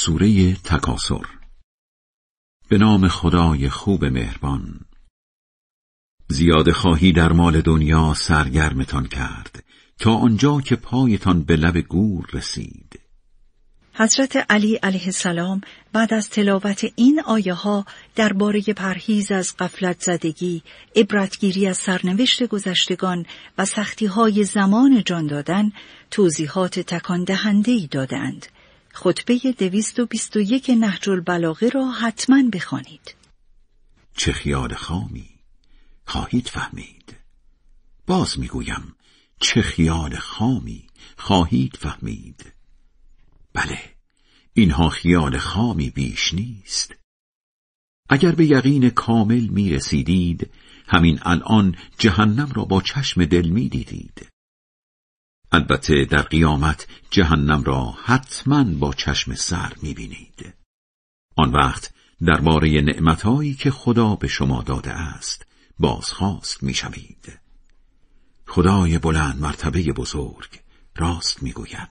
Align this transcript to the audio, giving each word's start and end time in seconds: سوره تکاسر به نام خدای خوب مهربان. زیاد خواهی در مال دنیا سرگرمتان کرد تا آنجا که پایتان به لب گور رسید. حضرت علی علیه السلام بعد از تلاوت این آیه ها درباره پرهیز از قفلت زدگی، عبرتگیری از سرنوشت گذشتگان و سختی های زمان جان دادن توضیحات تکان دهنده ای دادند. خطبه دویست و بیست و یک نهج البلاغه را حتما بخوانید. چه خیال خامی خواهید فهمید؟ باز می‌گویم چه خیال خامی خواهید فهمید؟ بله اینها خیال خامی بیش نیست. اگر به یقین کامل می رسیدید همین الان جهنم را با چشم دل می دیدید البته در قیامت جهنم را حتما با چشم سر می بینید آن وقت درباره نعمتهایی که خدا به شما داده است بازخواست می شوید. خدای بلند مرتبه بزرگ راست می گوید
سوره 0.00 0.54
تکاسر 0.54 1.26
به 2.68 2.78
نام 2.78 3.08
خدای 3.08 3.68
خوب 3.68 4.04
مهربان. 4.04 4.80
زیاد 6.28 6.70
خواهی 6.70 7.12
در 7.12 7.32
مال 7.32 7.60
دنیا 7.60 8.14
سرگرمتان 8.14 9.06
کرد 9.06 9.64
تا 9.98 10.14
آنجا 10.14 10.60
که 10.60 10.76
پایتان 10.76 11.42
به 11.42 11.56
لب 11.56 11.78
گور 11.78 12.26
رسید. 12.32 13.00
حضرت 13.94 14.46
علی 14.50 14.74
علیه 14.74 15.04
السلام 15.04 15.60
بعد 15.92 16.14
از 16.14 16.30
تلاوت 16.30 16.86
این 16.96 17.20
آیه 17.26 17.54
ها 17.54 17.86
درباره 18.14 18.60
پرهیز 18.60 19.32
از 19.32 19.56
قفلت 19.56 20.00
زدگی، 20.00 20.62
عبرتگیری 20.96 21.66
از 21.66 21.76
سرنوشت 21.76 22.42
گذشتگان 22.42 23.26
و 23.58 23.64
سختی 23.64 24.06
های 24.06 24.44
زمان 24.44 25.02
جان 25.06 25.26
دادن 25.26 25.72
توضیحات 26.10 26.80
تکان 26.80 27.24
دهنده 27.24 27.72
ای 27.72 27.86
دادند. 27.86 28.46
خطبه 28.92 29.38
دویست 29.58 30.00
و 30.00 30.06
بیست 30.06 30.36
و 30.36 30.40
یک 30.40 30.70
نهج 30.80 31.10
البلاغه 31.10 31.68
را 31.68 31.90
حتما 31.90 32.42
بخوانید. 32.52 33.14
چه 34.16 34.32
خیال 34.32 34.74
خامی 34.74 35.30
خواهید 36.04 36.48
فهمید؟ 36.48 37.16
باز 38.06 38.38
می‌گویم 38.38 38.94
چه 39.40 39.62
خیال 39.62 40.16
خامی 40.16 40.86
خواهید 41.16 41.76
فهمید؟ 41.76 42.52
بله 43.52 43.78
اینها 44.52 44.88
خیال 44.88 45.38
خامی 45.38 45.90
بیش 45.90 46.34
نیست. 46.34 46.94
اگر 48.08 48.32
به 48.32 48.46
یقین 48.46 48.90
کامل 48.90 49.46
می 49.46 49.70
رسیدید 49.70 50.50
همین 50.88 51.18
الان 51.22 51.76
جهنم 51.98 52.52
را 52.54 52.64
با 52.64 52.82
چشم 52.82 53.24
دل 53.24 53.48
می 53.48 53.68
دیدید 53.68 54.28
البته 55.52 56.04
در 56.04 56.22
قیامت 56.22 56.86
جهنم 57.10 57.62
را 57.62 57.94
حتما 58.04 58.64
با 58.64 58.92
چشم 58.92 59.34
سر 59.34 59.72
می 59.82 59.94
بینید 59.94 60.54
آن 61.36 61.52
وقت 61.52 61.92
درباره 62.26 62.80
نعمتهایی 62.80 63.54
که 63.54 63.70
خدا 63.70 64.14
به 64.14 64.28
شما 64.28 64.62
داده 64.62 64.92
است 64.92 65.46
بازخواست 65.78 66.62
می 66.62 66.74
شوید. 66.74 67.38
خدای 68.46 68.98
بلند 68.98 69.40
مرتبه 69.40 69.82
بزرگ 69.82 70.60
راست 70.96 71.42
می 71.42 71.52
گوید 71.52 71.78